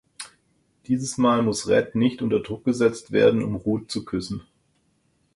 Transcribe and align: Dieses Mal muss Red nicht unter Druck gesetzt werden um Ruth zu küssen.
Dieses 0.87 1.19
Mal 1.19 1.43
muss 1.43 1.67
Red 1.67 1.93
nicht 1.93 2.23
unter 2.23 2.39
Druck 2.39 2.65
gesetzt 2.65 3.11
werden 3.11 3.43
um 3.43 3.55
Ruth 3.55 3.91
zu 3.91 4.03
küssen. 4.03 4.41